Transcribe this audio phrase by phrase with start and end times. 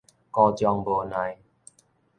[0.31, 1.37] 姑將無奈